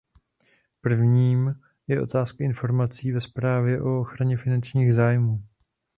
[0.81, 1.53] Prvním
[1.87, 5.43] je otázka informací ve zprávě o ochraně finančních zájmů.